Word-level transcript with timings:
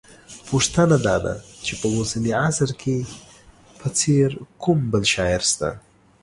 پوښتنه 0.49 0.95
دا 1.07 1.15
ده 1.25 1.33
چې 1.65 1.73
په 1.79 1.87
اوسني 1.95 2.31
عصر 2.47 2.69
کې 2.81 2.97
په 3.79 3.87
څېر 3.99 4.29
کوم 4.63 4.79
بل 4.91 5.03
شاعر 5.13 5.41
شته 5.51 5.69